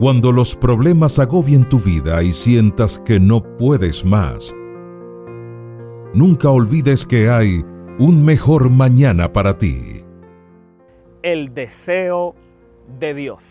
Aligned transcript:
Cuando 0.00 0.32
los 0.32 0.56
problemas 0.56 1.18
agobien 1.18 1.68
tu 1.68 1.78
vida 1.78 2.22
y 2.22 2.32
sientas 2.32 2.98
que 2.98 3.20
no 3.20 3.42
puedes 3.58 4.02
más, 4.02 4.56
nunca 6.14 6.48
olvides 6.48 7.04
que 7.04 7.28
hay 7.28 7.62
un 7.98 8.24
mejor 8.24 8.70
mañana 8.70 9.30
para 9.30 9.58
ti. 9.58 10.02
El 11.22 11.52
deseo 11.52 12.34
de 12.98 13.12
Dios. 13.12 13.44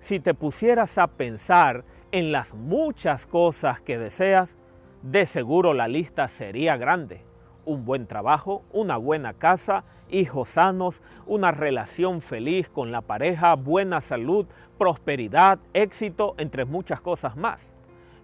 Si 0.00 0.18
te 0.18 0.32
pusieras 0.32 0.96
a 0.96 1.08
pensar 1.08 1.84
en 2.10 2.32
las 2.32 2.54
muchas 2.54 3.26
cosas 3.26 3.82
que 3.82 3.98
deseas, 3.98 4.56
de 5.02 5.26
seguro 5.26 5.74
la 5.74 5.88
lista 5.88 6.26
sería 6.26 6.78
grande. 6.78 7.22
Un 7.66 7.84
buen 7.84 8.06
trabajo, 8.06 8.62
una 8.72 8.96
buena 8.96 9.32
casa, 9.32 9.84
hijos 10.10 10.50
sanos, 10.50 11.02
una 11.26 11.50
relación 11.50 12.20
feliz 12.20 12.68
con 12.68 12.92
la 12.92 13.00
pareja, 13.00 13.54
buena 13.54 14.00
salud, 14.00 14.46
prosperidad, 14.78 15.58
éxito, 15.72 16.34
entre 16.38 16.64
muchas 16.64 17.00
cosas 17.00 17.36
más. 17.36 17.72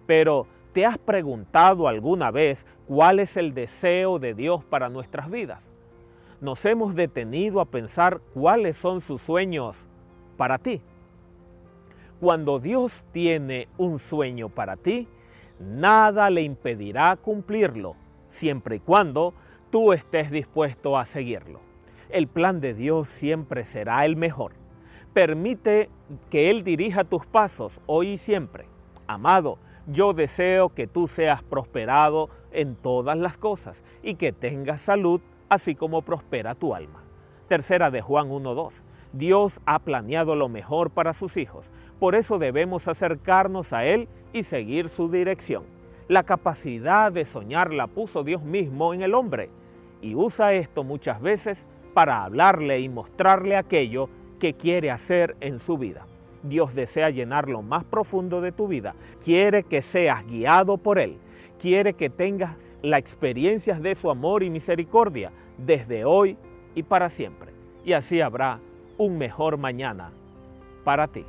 Pero, 0.05 0.47
¿te 0.73 0.85
has 0.85 0.97
preguntado 0.97 1.87
alguna 1.87 2.31
vez 2.31 2.65
cuál 2.87 3.19
es 3.19 3.35
el 3.35 3.53
deseo 3.53 4.19
de 4.19 4.33
Dios 4.33 4.63
para 4.63 4.89
nuestras 4.89 5.29
vidas? 5.29 5.71
¿Nos 6.39 6.65
hemos 6.65 6.95
detenido 6.95 7.61
a 7.61 7.65
pensar 7.65 8.19
cuáles 8.33 8.77
son 8.77 9.01
sus 9.01 9.21
sueños 9.21 9.85
para 10.37 10.57
ti? 10.57 10.81
Cuando 12.19 12.59
Dios 12.59 13.05
tiene 13.11 13.67
un 13.77 13.97
sueño 13.97 14.49
para 14.49 14.75
ti, 14.75 15.07
nada 15.59 16.29
le 16.29 16.41
impedirá 16.43 17.15
cumplirlo, 17.15 17.95
siempre 18.31 18.77
y 18.77 18.79
cuando 18.79 19.33
tú 19.69 19.93
estés 19.93 20.31
dispuesto 20.31 20.97
a 20.97 21.05
seguirlo. 21.05 21.59
El 22.09 22.27
plan 22.27 22.59
de 22.59 22.73
Dios 22.73 23.07
siempre 23.07 23.63
será 23.65 24.05
el 24.05 24.15
mejor. 24.15 24.53
Permite 25.13 25.89
que 26.29 26.49
Él 26.49 26.63
dirija 26.63 27.03
tus 27.03 27.25
pasos 27.25 27.81
hoy 27.85 28.13
y 28.13 28.17
siempre. 28.17 28.65
Amado, 29.07 29.57
yo 29.87 30.13
deseo 30.13 30.69
que 30.69 30.87
tú 30.87 31.07
seas 31.07 31.43
prosperado 31.43 32.29
en 32.51 32.75
todas 32.75 33.17
las 33.17 33.37
cosas 33.37 33.83
y 34.03 34.15
que 34.15 34.31
tengas 34.31 34.81
salud, 34.81 35.21
así 35.49 35.75
como 35.75 36.01
prospera 36.01 36.55
tu 36.55 36.73
alma. 36.73 37.03
Tercera 37.47 37.91
de 37.91 38.01
Juan 38.01 38.29
1.2. 38.29 38.83
Dios 39.13 39.59
ha 39.65 39.79
planeado 39.79 40.35
lo 40.35 40.47
mejor 40.47 40.91
para 40.91 41.13
sus 41.13 41.35
hijos. 41.35 41.71
Por 41.99 42.15
eso 42.15 42.39
debemos 42.39 42.87
acercarnos 42.87 43.73
a 43.73 43.85
Él 43.85 44.07
y 44.31 44.43
seguir 44.43 44.87
su 44.87 45.09
dirección. 45.09 45.80
La 46.11 46.23
capacidad 46.23 47.09
de 47.09 47.23
soñar 47.23 47.71
la 47.71 47.87
puso 47.87 48.25
Dios 48.25 48.43
mismo 48.43 48.93
en 48.93 49.01
el 49.01 49.13
hombre 49.13 49.49
y 50.01 50.13
usa 50.13 50.51
esto 50.51 50.83
muchas 50.83 51.21
veces 51.21 51.65
para 51.93 52.25
hablarle 52.25 52.81
y 52.81 52.89
mostrarle 52.89 53.55
aquello 53.55 54.09
que 54.37 54.53
quiere 54.53 54.91
hacer 54.91 55.37
en 55.39 55.57
su 55.59 55.77
vida. 55.77 56.05
Dios 56.43 56.75
desea 56.75 57.11
llenar 57.11 57.47
lo 57.47 57.61
más 57.61 57.85
profundo 57.85 58.41
de 58.41 58.51
tu 58.51 58.67
vida. 58.67 58.93
Quiere 59.23 59.63
que 59.63 59.81
seas 59.81 60.27
guiado 60.27 60.75
por 60.75 60.99
Él. 60.99 61.17
Quiere 61.57 61.93
que 61.93 62.09
tengas 62.09 62.77
la 62.81 62.97
experiencia 62.97 63.79
de 63.79 63.95
su 63.95 64.09
amor 64.09 64.43
y 64.43 64.49
misericordia 64.49 65.31
desde 65.57 66.03
hoy 66.03 66.37
y 66.75 66.83
para 66.83 67.09
siempre. 67.09 67.53
Y 67.85 67.93
así 67.93 68.19
habrá 68.19 68.59
un 68.97 69.17
mejor 69.17 69.57
mañana 69.57 70.11
para 70.83 71.07
ti. 71.07 71.23